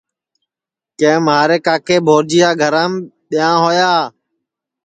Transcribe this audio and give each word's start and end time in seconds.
کہ 0.99 1.11
مہارے 1.25 1.57
کاکے 1.65 1.97
بھورجیا 2.07 2.49
گھرام 2.61 2.91
بیاں 3.29 3.53
ہویا 3.61 3.91